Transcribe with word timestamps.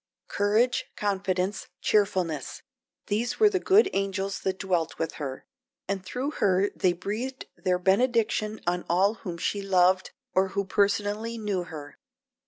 Courage, 0.29 0.85
confidence, 0.95 1.67
cheerfulness 1.79 2.63
these 3.05 3.39
were 3.39 3.51
the 3.51 3.59
good 3.59 3.87
angels 3.93 4.39
that 4.39 4.57
dwelt 4.57 4.97
with 4.97 5.11
her, 5.21 5.45
and 5.87 6.03
through 6.03 6.31
her 6.31 6.71
they 6.75 6.91
breathed 6.93 7.45
their 7.55 7.77
benediction 7.77 8.59
on 8.65 8.83
all 8.89 9.13
whom 9.21 9.37
she 9.37 9.61
loved 9.61 10.09
or 10.33 10.47
who 10.57 10.65
personally 10.65 11.37
knew 11.37 11.65
her. 11.65 11.99